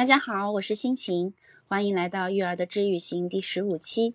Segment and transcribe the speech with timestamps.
[0.00, 1.34] 大家好，我是心情，
[1.68, 4.14] 欢迎来到育儿的治愈行第十五期。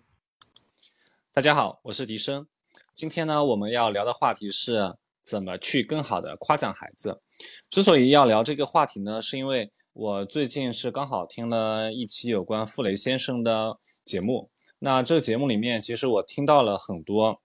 [1.32, 2.48] 大家好，我是笛声。
[2.92, 7.22] 今天呢，我们要聊的话题是怎么去更好的夸奖孩子。
[7.70, 14.50] 之所以要聊这个话题呢，是因为我最近是刚好听了一期有关傅雷先生的节目。
[14.80, 17.40] 那这个节目里面，其实我听到了很多，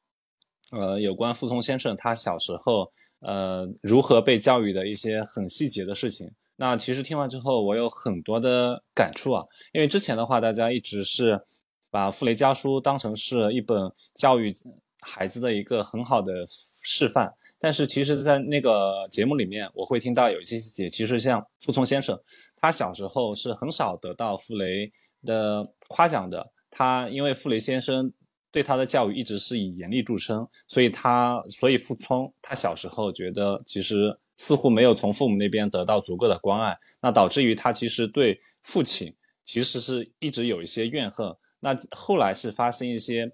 [0.71, 6.31] 呃，有关傅聪先生他小时候，呃，如何被教育的一些很细节的事情。
[6.61, 9.43] 那其实听完之后，我有很多的感触啊。
[9.73, 11.41] 因为之前的话，大家一直是
[11.89, 14.53] 把《傅雷家书》当成是一本教育
[14.99, 17.33] 孩子的一个很好的示范。
[17.57, 22.15] 但是其实，在那个节目里面，我会听到有一些细节，其实像傅聪先生，
[22.57, 24.91] 他小时候是很少得到傅雷
[25.25, 26.51] 的夸奖的。
[26.69, 28.13] 他因为傅雷先生
[28.51, 34.15] 对他的教育一直是以严厉著称，所以他所以傅聪他小时候觉得其实。
[34.41, 39.13] 似乎没有从父母那边得到足够的关爱，那导致于他其实对父亲
[39.45, 41.35] 其实是一直有一些怨恨。
[41.59, 43.31] 那后来是发生一些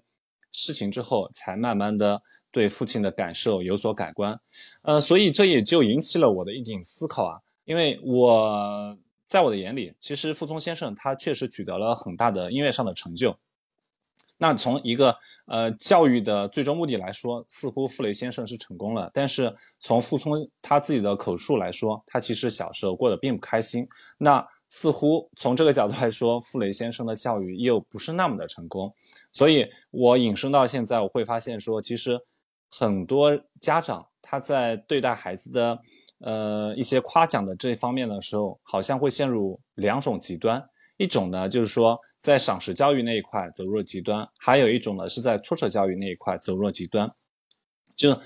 [0.52, 2.20] 事情之后，才慢慢的
[2.50, 4.38] 对父亲的感受有所改观。
[4.82, 13.38] 呃，所以这也就引起了我的一点思考啊，因为我在我的眼里，其实傅聪先生他确实取得了很大的音乐上的成就。
[14.38, 15.14] 那从一个
[15.46, 19.10] 呃教育的最终目的来说，似乎傅雷先生是成功了。
[19.12, 23.86] 但是从傅聪他自己的口述来说，他其实小时候过得并不开心。
[24.16, 28.94] 那似乎从这个角度来说，傅雷先生的教育又不是那么的成功。
[29.32, 32.20] 所以我引申到现在，我会发现说，其实
[32.70, 35.78] 很多家长他在对待孩子的
[36.20, 40.62] 呃一些夸奖的这方面的时候，好像会陷入两种极端。
[40.98, 47.14] 一种呢，就是说在赏识教育那一块走入了极端；还有一种呢，是在挫折教育那一块走入了极端。
[47.94, 48.20] 就，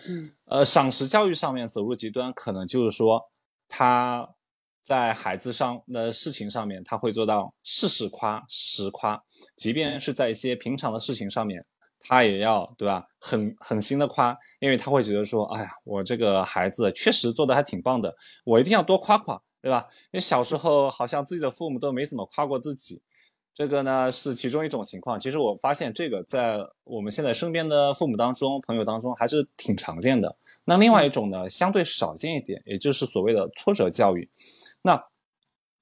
[0.46, 3.30] 呃，赏识教育上面走入极端，可能就是说
[3.68, 4.34] 他
[4.82, 9.22] 在孩子上的事情上面，他会做到事事夸、实夸，
[9.56, 11.64] 即便是在一些平常的事情上面，
[12.00, 13.06] 他也要对吧？
[13.18, 19.42] 狠狠心的夸，因为他会觉得说，哎呀，我这个孩子确实做的还挺棒的，我一定要多夸夸。
[19.62, 19.86] 对吧？
[20.06, 23.00] 因为小时候好像自己的父母都没怎么夸过自己，
[23.54, 25.20] 这个呢是其中一种情况。
[25.20, 30.36] 其实我发现这个在我们现在身边的父母当中、朋友当中还是挺常见的。
[30.64, 34.30] 那另外一种呢，相对少见一点，也就是所谓的挫折教育。
[34.82, 35.02] 那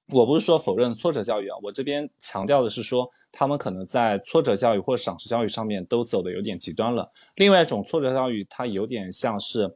[0.07, 7.11] 我不是说否认挫折教育啊，我这边强调的是说，他们可能在挫折教育或赏识教育上面都走的有点极端了。
[7.35, 9.73] 另外一种挫折教育，它有点像是，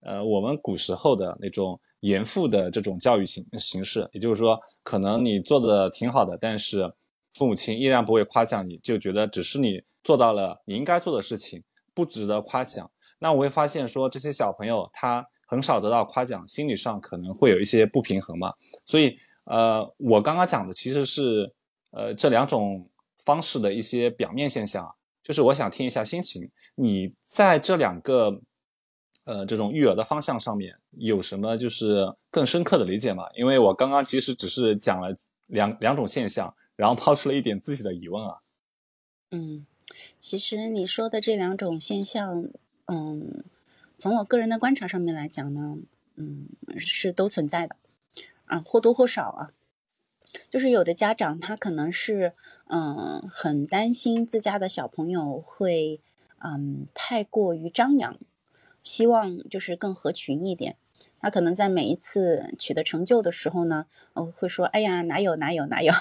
[0.00, 1.78] 呃，我们古时候的那种。
[2.04, 6.92] 严父的这种教育形形式，也就是说，可能你做的挺好的，但是
[7.34, 11.62] 父母亲依然不会夸奖你，就觉得只是你做到了你应该做的事情，
[11.92, 12.90] 不值得夸奖。
[13.18, 18.52] 那我会发现说，这些小朋友他很少得到夸奖，心理上可能会有一些不平衡嘛。
[18.86, 21.52] 所以，呃，我刚刚讲的其实是
[21.90, 22.88] 呃这两种
[23.24, 28.40] 方式的一些表面现象，就是我想听一下心情，你在这两个。
[29.26, 33.24] 呃，这种育儿的方向上面有什么就是更深刻的理解吗？
[33.34, 35.08] 因为我刚刚其实只是讲了
[35.46, 38.42] 两两种现象，然后抛出了一点自己的疑问啊。
[39.30, 39.66] 嗯，
[40.18, 42.48] 其实你说的这两种现象，
[42.86, 43.44] 嗯，
[43.98, 45.78] 从我个人的观察上面来讲呢，
[46.16, 47.76] 嗯，是都存在的，
[48.46, 49.50] 啊，或多或少啊，
[50.48, 52.34] 就是有的家长他可能是
[52.66, 56.00] 嗯很担心自家的小朋友会
[56.38, 58.18] 嗯太过于张扬。
[58.82, 60.76] 希望就是更合群一点，
[61.20, 65.92] 他可能在每一次取得成就的时候呢，呃，会说：“哎呀，哪有哪有哪有。”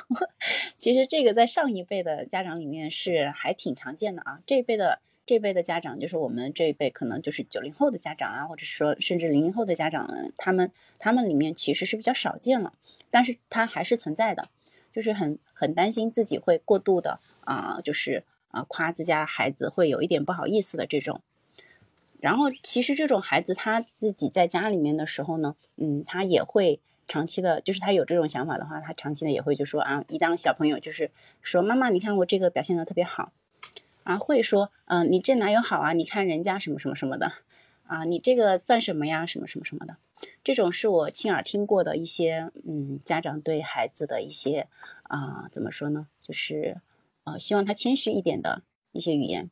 [0.77, 4.39] 其实这个在上一辈的家长里面是还挺常见的啊。
[4.45, 12.73] 这一辈的这一辈的家长，就是我们这一辈可能就是九零后的家长啊，或者说甚至零零后的家长，他们他们里面其实是比较少见了，
[13.09, 14.49] 但是他还是存在的，
[14.91, 21.21] 就是很很担心自己会过度的啊，就是啊夸自家孩子会有一点不好意思的这种。
[22.23, 31.11] 然后，其实这种孩子他自己在家里面的时候呢，嗯，他也会长期的，就是他有这种想法的话，他长期的也会就说啊，一当小朋友就是
[31.41, 33.33] 说妈妈，你看我这个表现的特别好，
[34.03, 35.91] 啊，会说，嗯，你这哪有好啊？
[35.91, 37.33] 你看人家什么什么什么的，
[37.87, 39.25] 啊，你这个算什么呀？
[39.25, 39.97] 什么什么什么的，
[40.45, 44.69] 这种是我亲耳听过的一些，嗯，家长对孩子的一些，
[45.09, 46.07] 啊，怎么说呢？
[46.21, 46.77] 就是，
[47.25, 49.49] 呃，希望他谦虚一点的一些语言。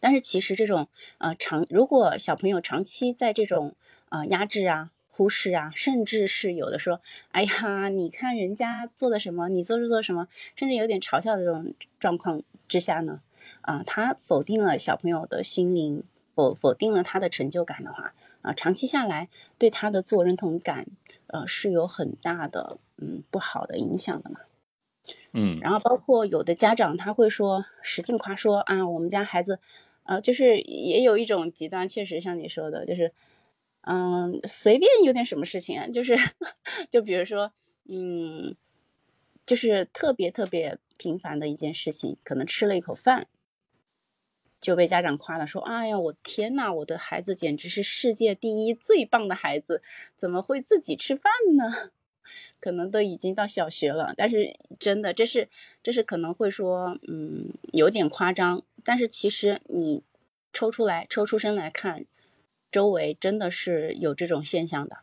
[0.00, 3.74] 但是其实这种呃长，如果小朋友长期在这种
[4.10, 7.00] 呃压制啊、忽视啊，甚至是有的说，
[7.32, 13.20] 哎呀，你看人家做的什么，你做是做什么，甚至有点嘲笑的这种状况之下呢，
[13.62, 16.04] 啊，他否定了小朋友的心灵
[16.34, 19.28] 否否定了他的成就感的话，啊，长期下来
[19.58, 20.86] 对他的自我认同感，
[21.26, 24.40] 呃，是有很大的嗯不好的影响的嘛。
[25.32, 29.58] 嗯，然后包括有的家长他会说使劲夸说啊，我们家孩子，
[30.08, 33.12] 呃，就是也有一种极端，确实像你说的，就是
[33.82, 36.16] 嗯，随便有点什么事情啊，就是
[36.90, 37.52] 就比如说
[37.90, 38.56] 嗯，
[39.44, 43.28] 就是特别特别平凡的一件事情，可能吃了一口饭。
[44.60, 49.82] 就被家长夸了，说：“哎呀，我天呐，我的孩子简直是世界第一最棒的孩子，
[50.16, 51.90] 怎么会自己吃饭呢？
[52.60, 55.48] 可能都已经到小学了，但是真的，这是
[55.82, 58.64] 这是可能会说，嗯，有点夸张。
[58.88, 60.02] 但是其实你
[60.50, 62.06] 抽出来，抽出身来看，
[62.72, 65.00] 周围真的是有这种现象的，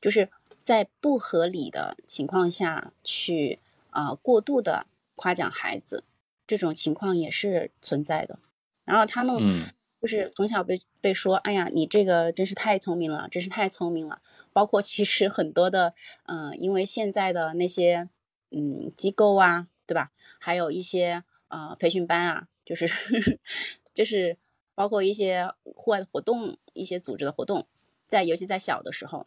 [0.00, 0.30] 就是
[0.62, 3.58] 在不合理的情况下去
[3.90, 4.86] 啊过度的
[5.16, 6.04] 夸奖孩子，
[6.46, 8.38] 这种情况也是存在的。”
[8.86, 9.36] 然后他们
[10.00, 14.22] 就是从小被被说，哎呀，你这个真是太聪明了，真是太聪明了。
[14.52, 15.92] 包括其实很多的，
[16.26, 18.08] 嗯，因为现在的那些
[18.52, 20.12] 嗯机构啊，对吧？
[20.38, 22.86] 还有一些呃培训班啊，就是
[23.94, 24.36] 就是
[24.74, 27.66] 包括一些户外的活动，一些组织的活动，
[28.06, 29.26] 在尤其在小的时候，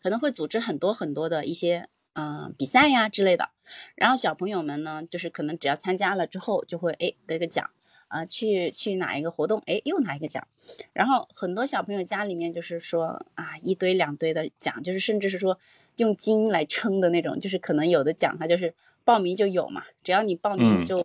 [0.00, 3.50] 可能会组织很多很多的一些嗯比赛呀之类的。
[3.96, 7.68] 然后小朋友们呢，就是可能只要参加了之后，就会哎得个奖。
[8.08, 10.46] 啊，去去哪一个活动，哎，又拿一个奖，
[10.92, 15.58] 然后很多小朋友家里面就是说啊，一堆两堆的奖，就是甚至是说
[15.96, 18.72] 用金来称的那种，就是可能有的奖它就是
[19.02, 21.04] 报名就有嘛，只要你报名就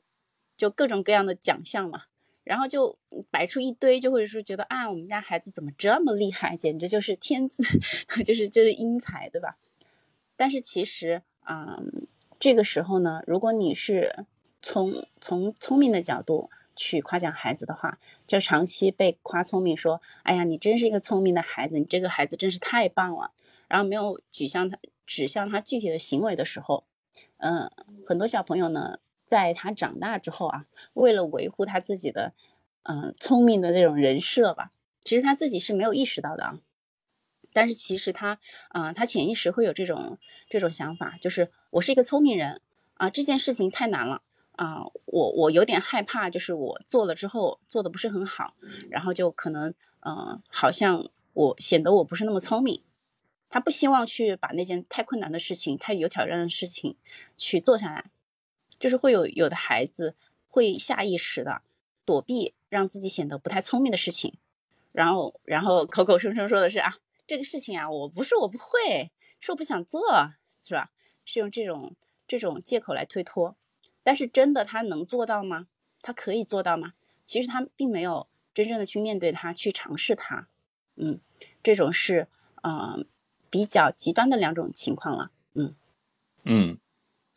[0.59, 2.03] 就各种各样的奖项嘛，
[2.43, 2.97] 然后就
[3.31, 7.63] 摆出一堆，就会说觉得啊，我们家孩子怎么这么厉害，简直就是天资，
[8.25, 9.57] 就是就是英才，对吧？
[10.35, 11.81] 但是其实啊，
[12.37, 14.25] 这个时候呢，如果你是
[14.61, 16.49] 从从聪明的角度。
[16.81, 23.31] 去夸奖孩子的话，就长期被夸聪明，说：“哎呀，你真是一个聪明的孩子，你这个孩子真是太棒了。”
[23.67, 26.85] 然后没有指向他指向他具体的行为的时候，
[27.39, 27.69] 嗯，
[28.05, 30.65] 很多小朋友呢，在他长大之后啊，
[30.95, 32.33] 为了维护他自己的
[32.81, 34.71] 嗯聪明的这种人设吧，
[35.03, 36.59] 其实他自己是没有意识到的啊。
[37.53, 38.39] 但是其实他
[38.69, 40.17] 啊，他潜意识会有这种
[40.49, 42.59] 这种想法，就是我是一个聪明人
[42.95, 44.23] 啊，这件事情太难了。
[44.53, 48.55] 啊，我我有点害怕，就是我做了之后做的不是很好，
[48.89, 52.83] 然后就可能，嗯，好像我显得我不是那么聪明。
[53.47, 56.97] 他不希望去把那件太困难的事情、太有挑战的事情
[57.37, 58.11] 去做下来，
[58.79, 60.15] 就是会有有的孩子
[60.47, 61.61] 会下意识的
[62.05, 64.33] 躲避，让自己显得不太聪明的事情，
[64.91, 66.95] 然后然后口口声声说的是啊，
[67.27, 70.01] 这个事情啊，我不是我不会，是我不想做，
[70.63, 70.91] 是吧？
[71.25, 71.95] 是用这种
[72.27, 73.55] 这种借口来推脱。
[74.01, 75.67] 但是真的他能做到吗？
[76.01, 76.93] 他可以做到吗？
[77.25, 80.47] 其实他并没有真正的去面对他，去尝试他。
[80.95, 81.19] 嗯，
[81.61, 82.27] 这种是
[82.63, 83.05] 嗯
[83.49, 85.31] 比较极端的两种情况了。
[85.53, 85.75] 嗯
[86.43, 86.77] 嗯，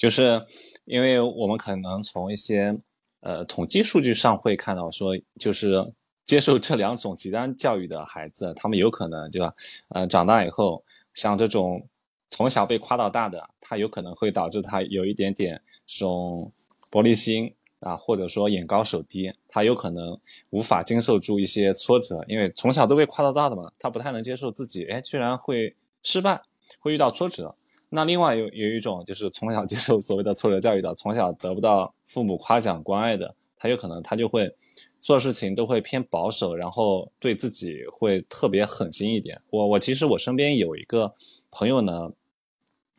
[0.02, 0.44] 就是
[0.84, 2.76] 因为我们可能从一些
[3.20, 5.92] 呃统计数据上会看到说，就是
[6.24, 9.54] 接受这两种极端教育的孩子，他们有可能对吧？
[9.90, 10.82] 呃，长大以后
[11.14, 11.86] 像这种
[12.28, 15.62] 从小被夸到大的，他有可能会导致他有一点点。
[15.86, 16.50] 这种
[16.90, 20.18] 玻璃心啊，或者说眼高手低，他有可能
[20.50, 26.42] 无法经受住一些挫折，因为从小都被夸到大的嘛，他不太能接受自己，哎，居然会失败，
[26.80, 27.54] 会遇到挫折。
[27.94, 34.54] 那另外有有一种就是从小接受所谓的挫折教育的，从小得不到父母夸奖关爱的，他有可能他就会
[35.00, 39.40] 做事情都会偏保守，然后对自己会特别狠心一点。
[39.50, 41.14] 我我其实我身边有一个
[41.50, 42.12] 朋友呢，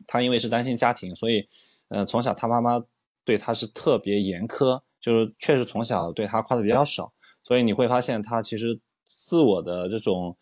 [0.06, 1.48] 他因为是单亲家庭，所以。
[1.88, 2.82] 嗯，从小他妈妈
[3.24, 10.34] 对他是特别严苛，就是确实从小对他夸的比较少，所以你会发现他其实自我的这种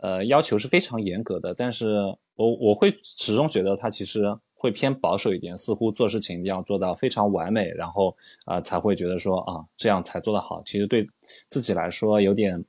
[0.00, 1.52] 呃要求是非常严格的。
[1.52, 4.22] 但是我我会始终觉得他其实
[4.54, 10.62] 会偏保守一点，似乎做事情一定要做到非常完美，然后啊才会觉得说啊这样才做得好。
[10.64, 11.08] 其实对
[11.48, 12.64] 自己来说有点，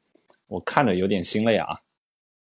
[0.48, 1.68] 我看着有点心累啊。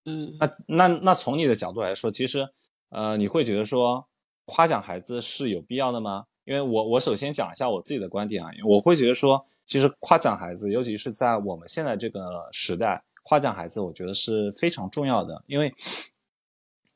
[0.04, 2.48] 嗯，那那那从你的角度来说，其实
[2.90, 4.06] 呃你会觉得说。
[4.48, 6.25] 夸奖孩子是有必要的吗？
[6.44, 15.42] 因为我我首先讲一下我自己的观点啊，我会觉得说，其实夸奖孩子，尤其是在我们现在这个时代，夸奖孩子，我觉得是非常重要的。
[15.48, 15.75] 因为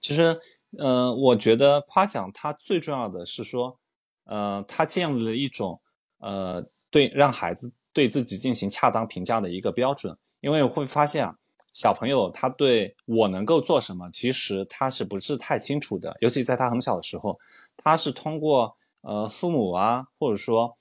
[0.00, 0.40] 其实，
[0.78, 3.78] 嗯，我觉得夸奖它最重要的是说，
[4.24, 5.80] 呃，它建立了一种
[6.18, 10.16] 呃对让孩子对自己进行恰当评价的一个标准。
[10.40, 11.36] 因为会发现啊。
[11.72, 16.14] 小朋友他对我能够做什么，其实他是不是太清楚的？
[16.20, 17.38] 尤其在他很小的时候，
[17.76, 20.76] 他是通过呃父母啊，或者说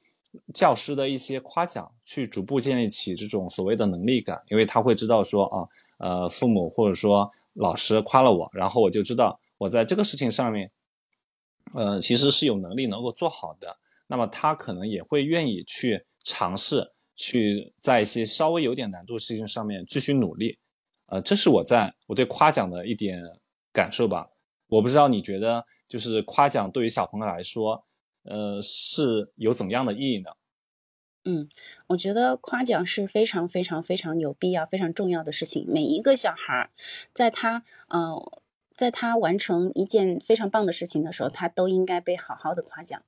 [0.52, 5.68] 教师的一些夸奖，去逐步建立起这种所谓的能力感，因为他会知道说啊，
[6.00, 10.72] 呃，父母或者说老师夸了我，然后我就知道我在这个事情上面，
[11.74, 13.78] 呃，其实是有能力能够做好的。
[14.08, 20.58] 那么他可能也会愿意去尝试，去在一些稍微有点难度的事情上面继续努力。
[21.08, 23.22] 呃，这是我在我对夸奖的一点
[23.72, 24.28] 感受吧。
[24.68, 27.86] 我不知道你觉得，就是夸奖对于小朋友来说。
[28.24, 30.30] 呃，是有怎么样的意义呢？
[31.26, 31.48] 嗯，
[31.88, 35.66] 我觉得夸奖是非常非常非常有必要、非常重要的事情。
[35.68, 36.70] 每一个小孩，
[37.14, 38.42] 在他呃，
[38.74, 43.02] 在他完成一件非常棒的事情的时候，他都应该被好好的夸奖。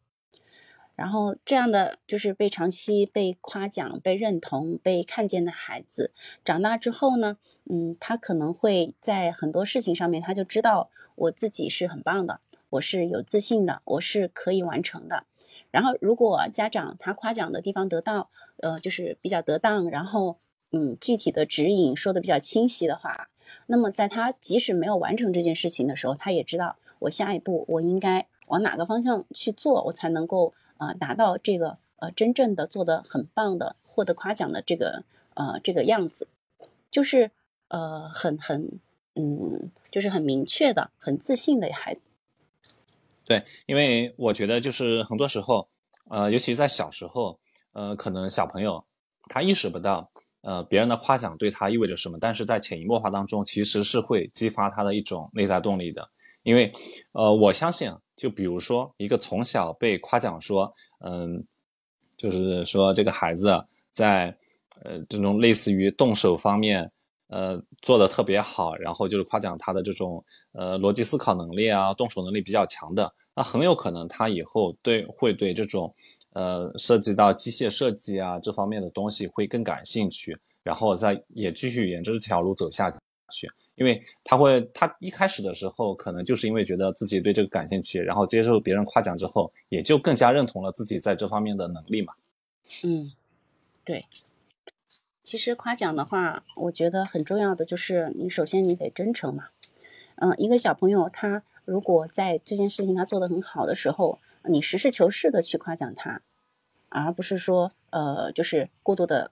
[0.94, 6.12] 然后，这样的就是被长期被夸奖、被认同、被看见的孩子，
[6.44, 7.38] 长大之后呢，
[7.68, 12.41] 嗯，他可能会在很多事情上面，他就知道我自己是很棒的。
[12.71, 15.25] 我是有自信的，我是可以完成的。
[15.71, 20.37] 然后，如果家长他夸奖的地方得到，呃，就是比较得当，然后，
[20.71, 23.29] 嗯，具体的指引说的比较清晰的话，
[23.67, 36.27] 那么在他即使没有完成这件事情的时候，他也知道我下一步我应该往哪个方向去做，我才能够呃达到这个呃真正的做的很棒的获得夸奖的这个呃这个样子，
[36.89, 37.31] 就是
[37.67, 38.79] 呃很很
[39.15, 42.07] 嗯就是很明确的很自信的孩子。
[43.25, 45.67] 对，因为我觉得就是很多时候，
[46.09, 47.39] 呃，尤其在小时候，
[47.73, 48.83] 呃，可能小朋友
[49.29, 50.11] 他意识不到，
[50.41, 56.09] 呃，别人的夸奖对他意味着什么，但是在潜移默化当中，其实是会激发他的一种内在动力的。
[56.43, 56.73] 因为，
[57.13, 60.73] 呃，我相信，就比如说一个从小被夸奖说，
[61.05, 61.45] 嗯，
[62.17, 64.35] 就是说这个孩子在，
[64.83, 66.91] 呃，这种类似于动手方面。
[67.31, 75.95] 呃，做的特别好，然后就是夸奖他的这种呃逻辑思考能力啊，动手能力比较强的，那很有可能他以后对会对这种
[76.33, 82.91] 呃涉及到机械设计啊这方面的东西会更感兴趣，然后再也继续沿着这条路走下
[83.31, 92.13] 去，因为他会他一开始的时候可能就是因为觉得自己对这个感兴趣，然后接受别人夸奖之后，也就更加认同了自己在这方面的能力嘛。
[92.83, 93.13] 嗯，
[93.85, 94.05] 对。
[95.23, 99.49] 其实夸奖的话，我觉得很重要的就是你首先你得真诚嘛。
[100.15, 106.21] 嗯，一个小朋友他如果在这件事情他做得很好的时候，你实事求是的去夸奖他，
[106.89, 109.31] 而不是说呃就是过度的，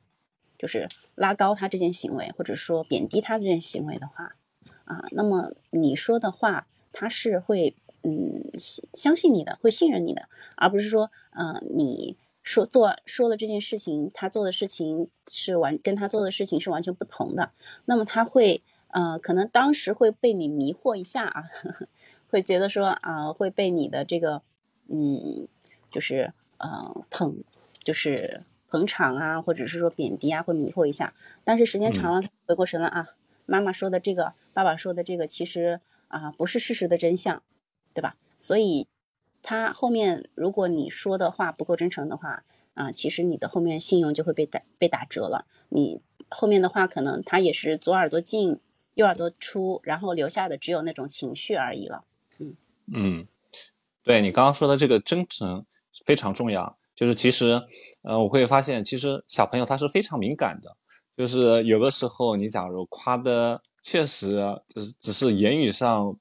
[0.57, 4.35] 就是拉高他这件行为，或者说贬低他这件行为的话，
[4.85, 8.49] 啊，那么你说的话他是会嗯
[8.93, 12.15] 相信你的，会信任你的，而不是说嗯你。
[12.49, 17.51] 说做说的这件事情，他做的事情是完跟他做的事情是完全不同的。
[17.85, 21.43] 那么他会呃，可能当时会被你迷惑一下啊，
[22.31, 24.41] 会觉得说啊，会被你的这个
[24.87, 25.47] 嗯，
[25.91, 27.43] 就是呃捧，
[27.83, 31.13] 就是捧场啊，或者是说贬低啊，会迷惑一下。
[31.43, 33.09] 但是时间长了，回过神了啊，
[33.45, 37.43] 妈妈说的这个，爸爸说的这个，其实啊不是事实的真相，
[37.93, 38.15] 对吧？
[38.39, 38.87] 所以。
[39.49, 42.43] 他后面，如果你说的话不够真诚的话，
[42.75, 45.47] 啊，其实你的后面信用就会被打被打折了。
[45.69, 48.59] 你后面的话，可能他也是左耳朵进，
[48.93, 52.03] 右耳朵出，然后留下的只有那种情绪而已了。
[52.37, 52.55] 嗯
[52.93, 53.27] 嗯，
[54.03, 55.65] 对你刚刚说的这个真诚
[56.05, 56.77] 非常重要。
[56.93, 57.59] 就是其实，
[58.03, 60.77] 呃，我会发现，其实小朋友他是非常敏感的。
[61.11, 66.15] 就是有的时候，你假如夸的确实就是只是言语上。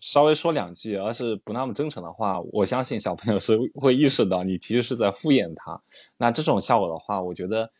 [0.00, 5.80] 稍微说两句，而是不那么真诚的话，我相信小朋友是会意识到你其实是在敷衍他。
[6.16, 7.70] 那这种效果的话，我觉得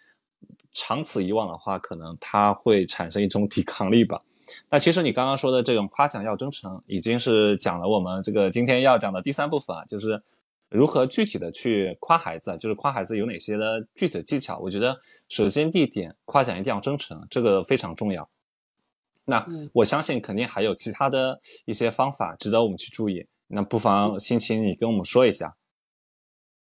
[0.72, 4.20] 长此以往的话，可能他会产生一种抵抗力吧。
[4.70, 10.22] 那其实你刚刚说的这种夸奖要真诚，已经是讲了我们这个今天要讲的第三部分啊，就是
[10.70, 14.58] 如何具体的去夸孩子，就是夸孩子有哪些的具体的技巧。
[14.58, 14.98] 我觉得
[15.28, 18.28] 首先第一点，夸奖一定要真诚，这个非常重要。
[19.28, 23.26] 那我相信肯定还有其他的一些方法值得我们去注意。
[23.48, 25.56] 那不妨心情你跟我们说一下。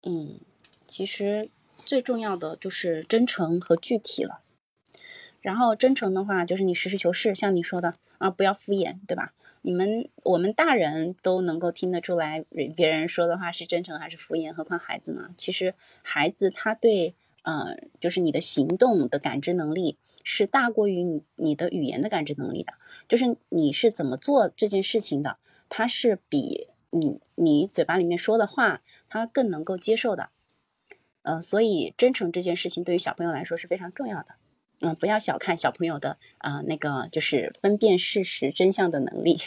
[0.04, 0.40] 嗯，
[0.86, 1.50] 其实
[1.86, 4.44] 最重要的就是真诚和具体了。
[5.42, 9.34] 然后真诚的话，就是你实事求是，像你说的啊，不要敷衍，对吧？
[9.62, 12.44] 你们我们大人都能够听得出来，
[12.76, 15.30] 别人说的话是真诚还是敷衍，何况孩子呢？
[15.38, 19.98] 其实孩子他对，呃，就是你的行动的感知能力。
[20.30, 22.74] 是大过于你你的语言的感知能力的，
[23.08, 25.38] 就是你是怎么做这件事情的，
[25.70, 30.30] 它是比你你嘴巴里面说的话，他更能够接受的。
[31.22, 34.36] 呃，所以真诚这件事情对于小朋友来说是非常重要的。
[34.82, 39.38] 嗯，不要小看小朋友的啊那个就是分辨事实真相的能力。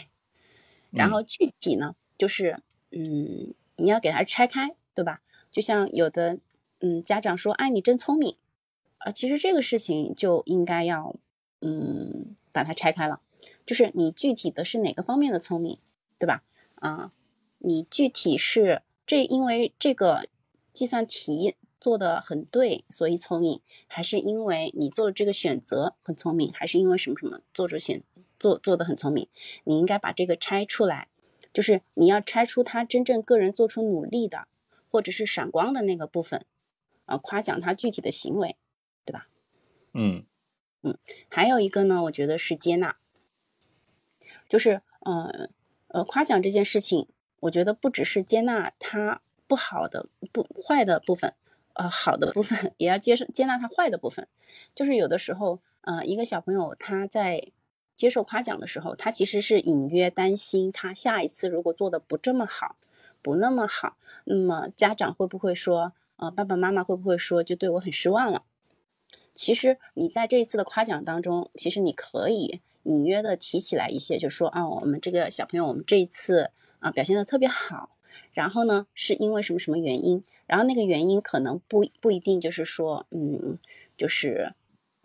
[0.90, 5.20] 然后具体呢，就是嗯，你要给他拆开，对吧？
[5.50, 6.38] 就像有的
[6.80, 8.36] 嗯，家长说，哎，你真聪明，
[9.00, 11.16] 啊，其实这个事情就应该要，
[11.60, 13.20] 嗯，把它拆开了，
[13.66, 15.78] 就是你具体的是哪个方面的聪明，
[16.18, 16.42] 对吧？
[16.76, 17.12] 啊，
[17.58, 20.28] 你具体是这因为这个
[20.72, 28.02] 计算题做的很对，所以聪明，还是因为你做了这个选择很聪明，还是因为什么什么做出选
[28.38, 29.28] 做做的很聪明？
[29.64, 31.08] 你应该把这个拆出来，
[31.54, 34.46] 就是你要拆出他真正个人做出努力的，
[34.90, 36.44] 或者是闪光的那个部分。
[37.06, 38.56] 啊，夸奖他具体的行为，
[39.04, 39.26] 对吧？
[39.92, 40.24] 嗯
[40.82, 40.96] 嗯，
[41.28, 42.96] 还有一个呢，我觉得是接纳，
[44.48, 45.50] 就是呃
[45.88, 47.08] 呃，夸奖这件事情，
[47.40, 51.34] 我觉得不只是接纳他不好的、不坏的部分，
[51.74, 54.28] 呃，好的部分也要接受接纳他坏的部分。
[54.74, 57.50] 就是有的时候，呃，一个小朋友他在
[57.96, 62.76] 接受夸奖的时候，他其实是隐约担心，他下一次如果做的不这么好，
[63.20, 65.92] 不那么好，那么家长会不会说？
[66.16, 68.44] 呃，爸爸妈妈会不会说就对我很失望了？
[69.40, 77.96] 其实你在这一次的夸奖当中，其实你可以隐约的提起来一些，就说啊，我们这个小朋友，我们这一次啊表现的特别好。
[78.34, 80.22] 然后呢，是因为什么什么原因？
[80.46, 83.58] 然后那个原因可能不不一定就是说，嗯，
[83.96, 84.52] 就是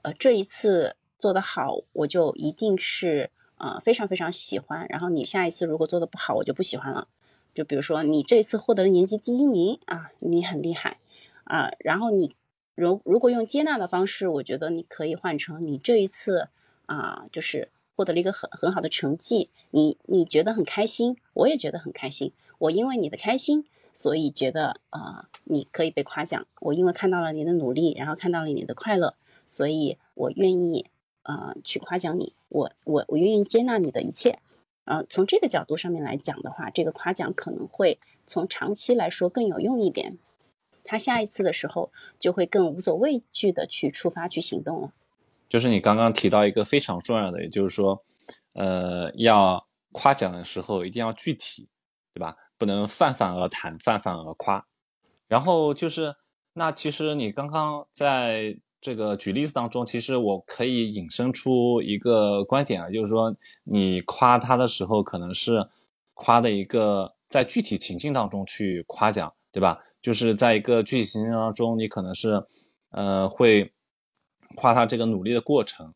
[0.01, 4.85] 呃这一次做的好，我就一定是呃非常非常喜欢。
[4.89, 7.07] 然后你下一次如果做的不好，我就不喜欢了。
[7.53, 10.97] 就比如说你这一次获得了年级第一名啊，你很厉害。
[11.45, 12.35] 啊，然后你
[12.75, 16.49] 如如果用接纳的方式，我觉得你可以换成你这一次
[16.85, 22.33] 啊，就是获得了一个很很好的成绩，你你觉得很开心，我也觉得很开心。
[22.59, 26.45] 我因为你的开心，所以觉得啊，你可以被夸奖。
[26.59, 29.15] 我因为看到了你的努力，然后看到了你的快乐，
[29.45, 30.85] 所以我愿意
[31.23, 32.33] 啊去夸奖你。
[32.49, 34.39] 我我我愿意接纳你的一切。
[34.83, 40.17] 呃，从这个角度上面来讲的话，这个夸奖可能会从长期来说更有用一点。
[40.85, 44.91] 他下一次的时候就会更无所畏惧的去出发去行动了。
[45.49, 48.03] 就是你刚刚提到一个非常重要的，也就是说，
[48.53, 51.69] 呃，要夸奖的时候一定要具体，
[52.13, 52.35] 对吧？
[52.57, 54.65] 不能泛泛而谈，泛泛而夸。
[55.27, 56.15] 然后就是，
[56.53, 65.69] 那其实你刚刚在这个举例子当中，其实我可以引申出一个观点啊，就是说，你夸他的时候，可能是
[66.13, 69.83] 夸的一个在具体情境当中去夸奖，对吧？
[70.05, 72.45] 就是在一个具体情境当中，你可能是，
[72.91, 73.73] 呃，会
[74.55, 75.95] 夸他这个努力的过程。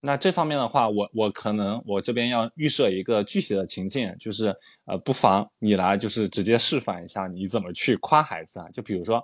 [0.00, 4.52] 那这方面的话，我我可能我这边要预设一个具体的情境，就是
[4.86, 8.68] 呃，不妨你来就是直接示范一下你怎么去夸孩子啊。
[8.70, 9.22] 就比如说，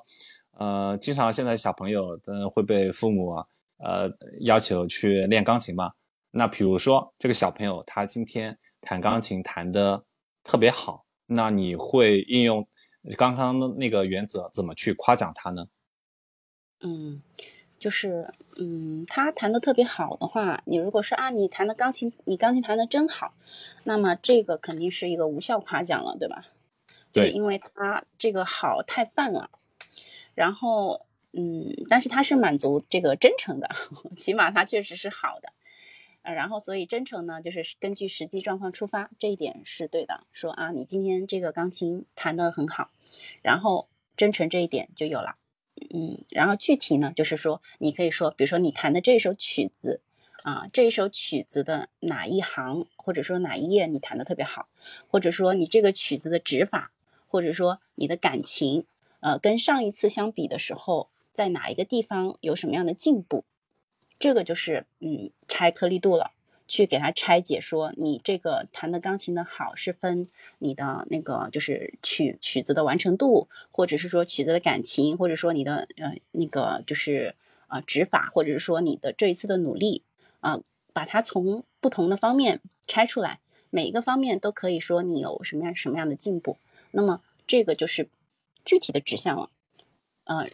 [0.53, 3.35] 呃，经常现在小朋友的会被父母
[3.79, 4.09] 呃
[4.43, 5.91] 要求去练钢琴嘛。
[6.31, 10.05] 那比如说这个小朋友他今天弹钢琴弹的
[10.45, 12.65] 特别好，那你会应用。
[13.17, 15.69] 刚刚的那个原则怎么去夸奖他呢？
[16.83, 17.23] 嗯，
[17.79, 23.35] 就是嗯，他弹的特别好的话，你如果说啊，你弹的钢琴，你钢琴弹的真好，
[23.85, 26.47] 那么这个肯定是一个无效夸奖了，对吧？
[27.13, 29.51] 对，因为他这个好太泛了。
[30.35, 33.69] 然后嗯，但是他是满足这个真诚的，
[34.17, 35.53] 起码他确实是好的。
[36.23, 40.27] 呃，然后所以真诚呢，就是根据实际状况出发，这一点是对的。
[40.33, 42.91] 说啊，你今天这个钢琴弹得很好，
[43.43, 45.37] 然后真诚这一点就有了。
[45.95, 50.03] 嗯，然后具体呢，就是说你可以说，比如说你弹的这首曲子
[50.43, 54.69] 啊，这一首曲子的哪一行，或者说哪一页你弹的特别好，
[55.09, 56.93] 或者说你这个曲子的指法，
[57.27, 58.85] 或者说你的感情，
[59.21, 63.45] 呃，跟上一次相比的时候，在哪一个地方有什么样的进步。
[64.21, 66.31] 这个就是嗯拆颗粒度了，
[66.69, 70.29] 去给它拆解，说你这个弹的钢琴的好是分
[70.59, 77.35] 你的那个就是曲曲子的完成度，或者是说曲子的感情，或者说你的呃那个就是
[77.67, 80.03] 啊指法，或者是说你的这一次的努力
[80.41, 80.61] 啊，
[80.93, 86.59] 把它从不同的方面拆出来，每一个方面都可以说你有什么样什么样的进步，
[86.91, 88.11] 那么这个就是
[88.67, 89.49] 具体的指向了，
[90.25, 90.51] 嗯，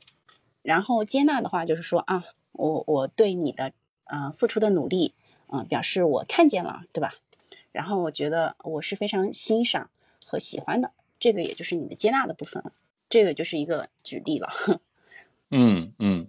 [0.62, 2.26] 然后接纳的话就是说啊。
[2.56, 3.72] 我我对你的
[4.04, 5.14] 呃付出的努力，
[5.48, 7.14] 嗯，表示我看见了，对吧？
[7.72, 9.90] 然后我觉得我是非常欣赏
[10.24, 12.72] 和喜欢的，这个也就是你的接纳的部分了。
[13.08, 14.48] 这个就是一个举例了。
[15.50, 16.28] 嗯嗯，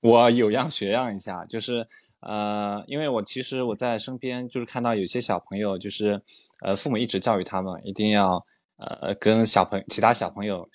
[0.00, 1.86] 我有样学样一下，就是
[2.20, 6.22] 呃，因为我其实我在身边就是看到有些小朋友，就是
[6.60, 10.68] 呃父母一直教育他们一定要呃跟小朋其他小朋友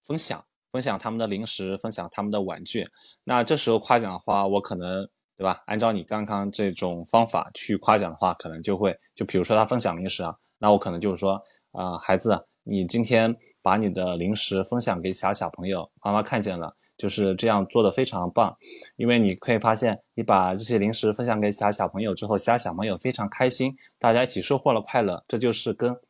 [0.00, 0.44] 分享。
[0.72, 2.88] 分享他们的零食，分享他们的玩具。
[3.24, 5.06] 那这时候夸奖的话，我可能
[5.36, 5.62] 对吧？
[5.66, 11.40] 按照你刚刚这种方法去夸奖的话，可能就会就比如说他分享零食啊，那我可能就是说
[11.72, 18.56] 啊，孩子，你今天把你的零食分享给其他小朋友，妈妈看见了，就是这样做的非常棒。
[18.96, 26.00] 因为你可以发现，你把这些零食分享给其他小朋友之后，其他小朋友非常开心，大家一起收获了快乐，这就是跟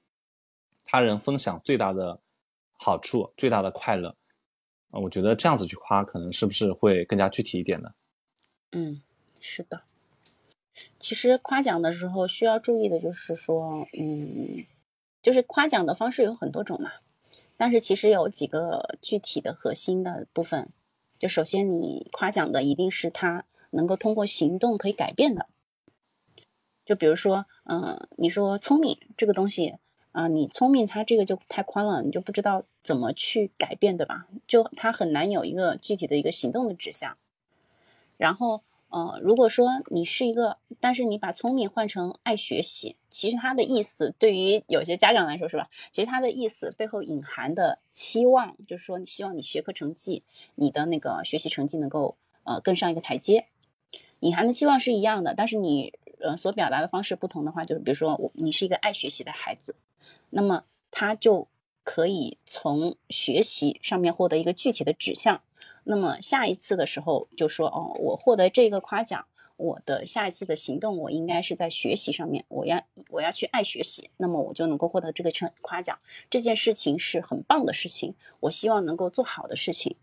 [0.85, 2.21] 他人分享最大的
[2.79, 4.15] 好处，最大的快乐。
[4.93, 7.95] 啊，我觉得这样子去夸，可能是不是会更加具体一点呢？
[8.71, 9.03] 嗯，
[9.41, 9.83] 是的。
[10.99, 14.65] 其实夸奖的时候需要注意的就是说，嗯，
[15.21, 16.93] 就是夸奖的方式有很多种嘛，
[17.57, 20.69] 但是其实有几个具体的核心的部分。
[21.19, 25.47] 就首先，你夸奖的一定是他能够通过行动可以改变的。
[26.85, 29.77] 就比如说，嗯，你说聪明这个东西
[30.13, 34.27] 啊，你聪明，它这个就太宽了，你就不知道怎么去改变，对吧？
[34.47, 37.17] 就它很难有一个具体的一个行动的指向。
[38.17, 38.63] 然后。
[38.95, 45.71] 呃，如果说你是一个，但是你把聪明换成爱学习，其实它的意思对于有些家长来说是吧？
[45.91, 50.25] 其实它的意思背后隐含的期望，就是说你希望你学科成绩，
[50.57, 53.47] 你的那个学习成绩能够呃更上一个台阶。
[54.21, 59.75] 隐含的期望是一样的，但是你呃所表达的方式不同的话，就是比如说我你是一个爱学习的孩子，
[60.35, 61.49] 那么他就
[61.85, 65.43] 可以从学习上面获得一个具体的指向。
[65.85, 75.99] 那么下一次的时候就说哦，我获得这个夸奖，我的下一次的行动我应该是在学习上面，我要我要去爱学习，那么我就能够获得这个称夸奖。
[76.31, 79.97] 这件事情是很棒的事情，我希望能够做好的事情。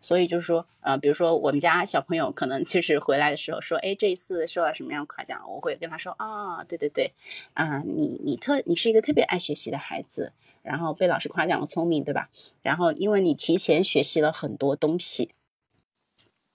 [0.00, 7.12] 所以就是说，呃，比如说我们家小朋友可能就是回来的时候说，哎，这一次受到什么样的夸奖，我会跟他说啊，对对对，
[7.54, 10.32] 啊，你你特你是一个特别爱学习的孩子。
[10.62, 12.30] 然后被老师夸奖了聪明，对吧？
[12.62, 15.32] 然后因为你提前学习了很多东西，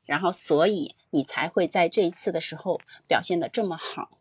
[0.05, 4.16] 然后所以你才会在这一次的时候表现的这么好。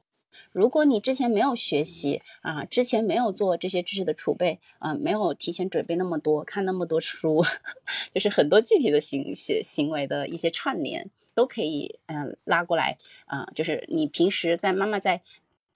[0.53, 7.45] 如果你之前没有学习啊，之前没有做这些知识的储备啊，没有提前准备那么多，看那么多书，
[8.11, 15.23] 就是很多具体的行行行为的一些串联都可以嗯拉过来啊，就是你平时在妈妈在。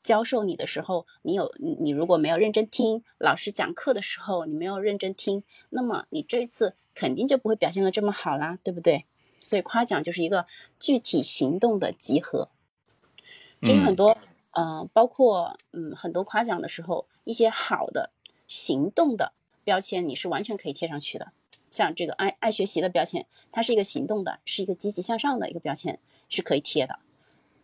[0.02, 9.04] 教授你的时候，你有你你如果没有认真听老师讲课的时候，你没有认真听，那么你这次肯定就不会表现的这么好啦，对不对？
[9.40, 10.46] 所以夸奖就是一个
[10.78, 12.48] 具体行动的集合。
[13.60, 14.16] 其实很多，
[14.52, 18.10] 嗯，包括嗯很多夸奖的时候，一些好的
[18.48, 19.32] 行动的
[19.62, 21.32] 标签，你是完全可以贴上去的。
[21.70, 26.98] 像这个爱爱学习的标签，它是一个行动的，是一个积极向上的一个标签，是可以贴的。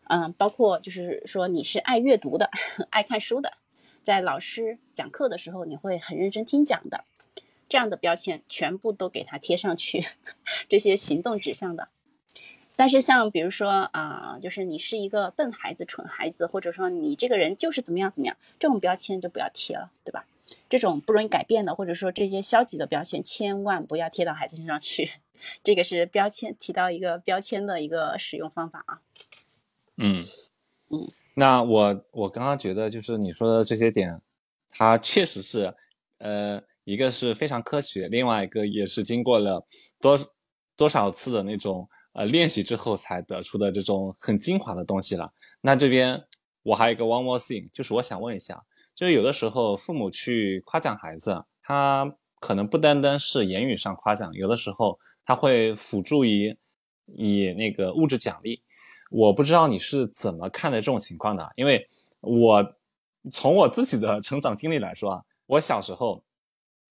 [0.05, 2.51] 嗯，包括就是说你是爱阅读的，
[2.91, 3.55] 爱看书的，
[4.03, 7.05] 在老师讲课的时候，你会很认真听讲的，
[7.69, 10.05] 这样的标签全部都给它贴上去，
[10.69, 11.89] 这些行动指向的。
[12.77, 20.27] 但是像比如说啊，就是你是一个笨孩子、蠢孩子，或者说你这个人就是怎么样怎么样，这种标签就不要贴了，对吧？
[20.69, 25.11] 这种不容易改变的，或者说这些消极的标签，千万不要贴到孩子身上去。
[25.65, 29.01] 这个是标签提到一个标签的一个使用方法啊。
[29.97, 30.25] 嗯
[30.91, 34.21] 嗯，那我我刚刚觉得就是你说的这些点，
[34.71, 35.75] 它确实是，
[36.19, 39.67] 呃，一个是非常科学，另外一个也是经过了
[40.01, 40.17] 多
[40.77, 45.31] 多少次的那种呃练习之后才得出的这种很精华的东西了。
[45.61, 46.25] 那这边
[46.63, 56.57] 我还有一个 one more thing，就是我想问一下，就是有的时候父母去夸奖孩子，他可能不单单是言语上夸奖，有的时候他会辅助于
[57.07, 58.63] 以那个物质奖励。
[59.11, 61.87] 我不知道你是怎么看待这种情况的，因为
[62.21, 62.75] 我
[63.31, 66.25] 从我自己的成长经历来说啊，我小时候，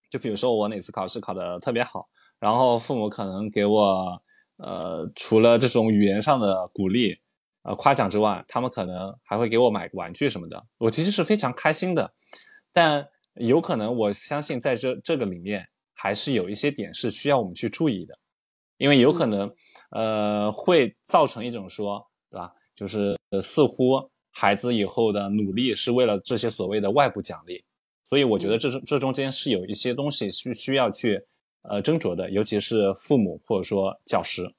[0.09, 2.07] 就比如说我哪次考试考得特别好，
[2.39, 4.21] 然后父母可能给我，
[4.57, 7.17] 呃，除了这种语言上的鼓励，
[7.63, 12.13] 呃，夸奖之外，他们可能还会给我买个玩具什么的，我其实是非常开心的。
[12.71, 18.13] 但有可能我相信在这这个里面，还是有一些点是需要我们去注意的。
[18.77, 19.49] 因为有可能，
[19.91, 22.51] 呃，会造成一种说，对吧？
[22.75, 23.93] 就是似乎
[24.31, 27.63] 孩子以后的努力是为了这些所谓的外部奖励，
[28.09, 31.25] 所以我觉得这这中间是有一些东西需需要去
[31.69, 34.53] 呃斟酌的，尤其是父母或者说教师。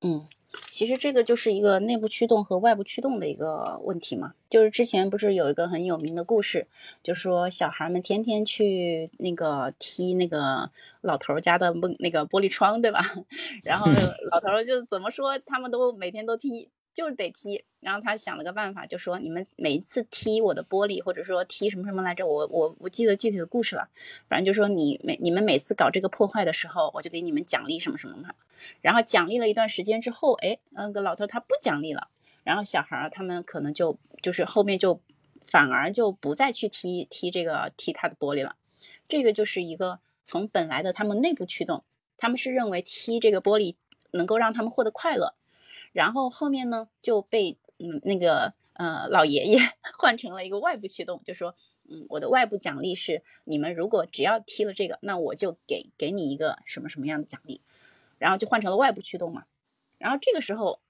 [0.00, 0.26] 嗯。
[0.70, 4.34] 其实这个就是一个内部驱动和外部驱动的一个问题嘛。
[4.48, 6.68] 就是之前不是有一个很有名的故事，
[7.02, 10.70] 就说小孩们天天去那个踢那个
[11.00, 13.00] 老头家的玻那个玻璃窗，对吧？
[13.64, 13.90] 然后
[14.30, 16.68] 老头就怎么说，他们都每天都踢。
[16.94, 23.90] 就是得踢，然后他想了个办法，就说你们每一次踢我的玻璃，或者说踢什么什么来着，我我我记得具体的故事了。
[24.28, 28.30] 反正就说你每你们每次搞这个破坏的时候，我就给你们奖励什么什么嘛。
[28.80, 32.08] 然后奖励了一段时间之后，哎，那个老头他不奖励了，
[32.44, 35.00] 然后小孩儿他们可能就就是后面就
[35.44, 38.54] 反而就不再去踢踢这个踢他的玻璃了。
[39.08, 41.82] 这个就是一个从本来的他们内部驱动，
[42.16, 43.74] 他们是认为踢这个玻璃
[44.12, 45.34] 能够让他们获得快乐，
[45.94, 49.58] 然后后面呢就被嗯那个呃老爷爷
[49.98, 51.54] 换成了一个外部驱动，就说
[51.88, 57.62] 嗯我的外部奖励是你们如果只要踢了这个，那我就给给你一个什么什么样的奖励，
[58.18, 59.44] 然后就换成了外部驱动嘛，
[59.96, 60.80] 然后这个时候。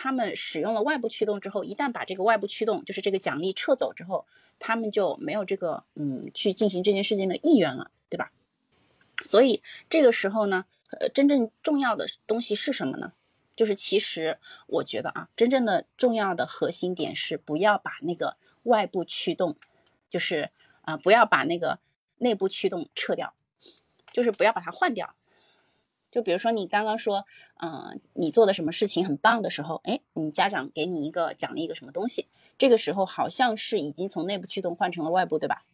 [0.00, 4.26] 他们使用了外部驱动之后，一旦把这个外部驱动，就是这个奖励撤走之后，
[4.60, 8.30] 他们就没有这个嗯去进行这件事情的意愿了，对吧？
[9.24, 13.12] 所以这个时候呢，呃，真正重要的东西是什么呢？
[13.58, 19.56] 就是其实我觉得啊，真正的重要的核心点是不要把那个外部驱动，
[20.08, 21.80] 就是啊，不要把那个
[22.18, 23.34] 内部驱动撤掉，
[24.12, 25.16] 就是不要把它换掉。
[26.12, 27.26] 就比如说你刚刚说，
[27.60, 35.64] 嗯，你做的什么事情很棒的时候，哎，你家长给你一个奖励一个什么东西，这个时候好像是已经从内部驱动换成了外部，对吧？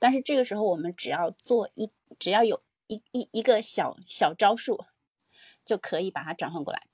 [0.00, 4.84] 但是这个时候我们只要做一，只要有一一一个小小招数，
[5.64, 6.88] 就可以把它转换过来。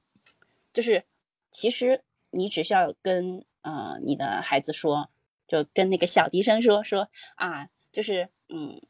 [0.72, 1.04] 就是
[1.50, 5.10] 其实你只需要跟呃你的孩子说，
[5.46, 8.80] 就跟那个小笛声说说啊，就是嗯，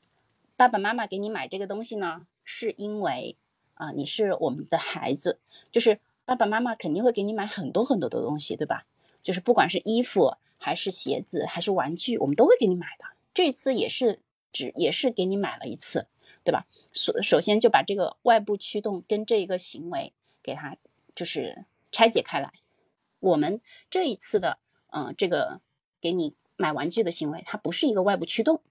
[0.57, 3.37] 爸爸妈妈给你买这个东西呢，是因为。
[3.75, 5.41] 啊，你是我们的孩子，
[5.73, 8.85] 就是爸爸妈妈肯定会给你买很多很多的东西，对吧？
[9.23, 13.07] 就是不管是衣服还是鞋子还是玩具，我们都会给你买的。
[13.33, 14.21] 这次也是
[14.53, 16.09] 只也是给你买了一次，
[16.45, 16.67] 对吧？
[16.93, 20.13] 首首先就把这个外部驱动跟这一个行为
[20.43, 20.77] 给他
[21.15, 22.53] 就是拆解开来。
[23.19, 25.61] 我们这一次的嗯这个
[26.01, 28.63] 给你买玩具的行为，它不是一个外部驱动，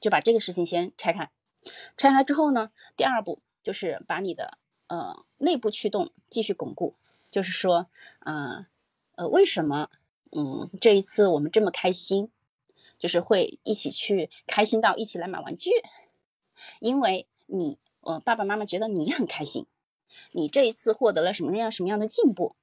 [0.00, 1.30] 就把这个事情先拆开。
[1.96, 3.40] 拆开之后呢，第二步。
[3.64, 6.96] 就是把你的呃内部驱动继续巩固，
[7.30, 7.86] 就是说，
[8.18, 8.66] 啊
[9.14, 9.88] 呃，为什么
[10.32, 12.28] 嗯这一次我们这么开心，
[12.98, 15.70] 就是会一起去开心到一起来买玩具，
[16.80, 19.64] 因为你呃爸爸妈妈觉得你很开心，
[20.32, 22.54] 你这一次获得了什么样什么样的进步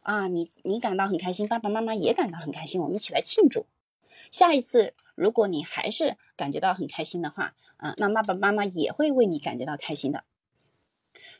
[0.00, 0.28] 啊？
[0.28, 3.66] 你你感到很开心，爸爸妈妈也感到很开心，我们一起来庆祝。
[4.30, 10.24] 下一次如果你还是感觉到很开心的话，啊，那爸爸妈妈也会为你感觉到开心的。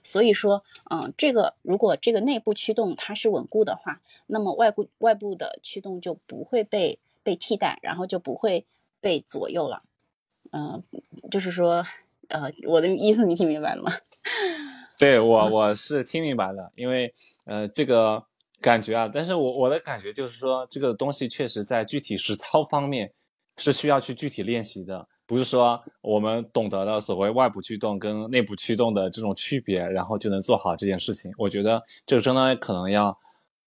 [0.03, 8.67] 所以说，嗯，这个如果这个内部驱动它是稳固的话，那么外部外部的驱动就不会被被替代，然后就不会
[9.01, 9.83] 被左右了。
[10.53, 10.83] 嗯，
[11.31, 11.85] 就是说，
[12.29, 13.93] 呃，我的意思你听明白了吗？
[14.99, 17.13] 对我我是听明白了，因为
[17.47, 18.23] 呃这个
[18.61, 23.13] 感觉啊，但是我我的感觉就是说，这个东西确实在具体实操方面
[23.57, 25.07] 是需要去具体练习的。
[25.27, 31.33] 不是说我们懂得了所谓外部驱动跟内部驱动的这种区别，然后就能做好这件事情。
[31.39, 33.19] 我觉得这个真的可能要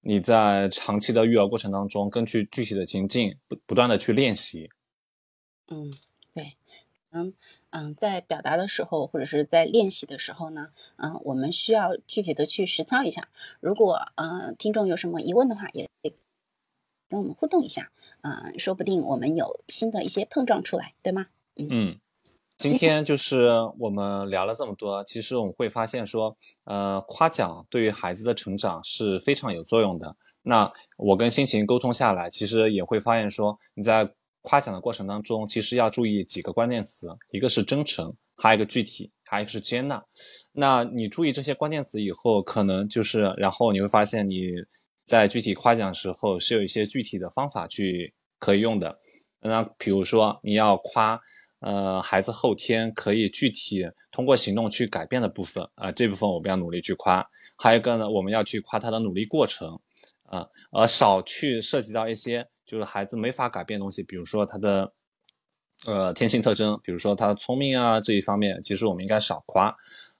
[0.01, 4.69] 你在长期的育儿过程当中，根据具体的情境不不断的去练习。
[5.69, 5.91] 嗯，
[6.35, 6.55] 对，
[7.11, 7.33] 嗯
[7.77, 13.29] 嗯，在表达的时候或者是在练习的时候呢，嗯，我们需要具体的去实操一下。
[13.59, 15.87] 如果嗯听众有什么疑问的话，也
[17.07, 21.27] 跟我们互动一下，嗯，说不定我们有新的一些碰撞出来，对吗？
[21.55, 21.99] 嗯，
[22.57, 26.35] 今天就是我们聊了这么多，其实我们会发现说，
[26.65, 30.15] 呃，夸奖对于孩子的成长是非常有作用的。
[30.41, 40.03] 那我跟心情沟通下来，其实也会发现说，你在夸奖的过程当中，其实要注意几个关键词，一个是真诚，还有一个具体，还有一个是接纳。
[40.51, 44.51] 那你注意这些关键词以后，可能就是，然后你会发现你
[45.05, 48.99] 在具体夸奖的时候是有一些具体的方法去可以用的。
[49.41, 51.19] 那比如说你要夸。
[51.59, 57.27] 呃，孩子后天可以具体通过行动去改变的部分啊，这部分我们要努力去夸。
[57.57, 59.67] 还有一个呢，我们要去夸他的努力过程
[60.25, 64.93] 啊，而少去涉及到一些就是孩子没法改变东西，比如说他的
[65.85, 69.75] 呃天性特征，比如说他聪明啊这一方面，其实我们应该少夸。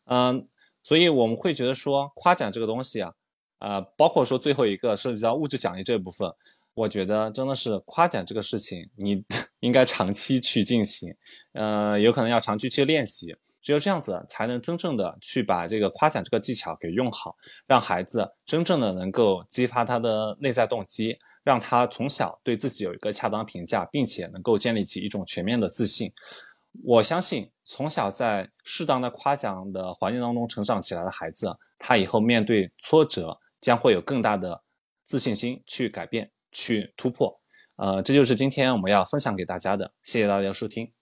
[0.05, 0.47] 嗯，
[0.81, 3.13] 所以我们会觉得说夸奖这个东西啊，
[3.59, 6.31] 啊，包括说最后一个涉及到物质奖励这部分。
[6.73, 9.23] 我觉得真的是夸奖这个事情，你
[9.61, 11.11] 应该长期去进行，
[11.53, 26.11] 呃，有可能要长期去练习，只有这样子才能真正的去把这个夸奖这个技巧给用好，让孩子真正的能够激发他的内在动机，让他从小对自己有一个恰当评价，并且能够建立起一种全面的自信。
[26.83, 31.47] 我相信，从小在适当的夸奖的环境当中成长起来的孩子，
[31.79, 34.61] 他以后面对挫折将会有更大的
[35.05, 36.29] 自信心去改变。
[36.49, 37.39] 去突破，
[37.75, 40.96] 呃，这就是今天我们要分享给大家的，谢谢大家收听。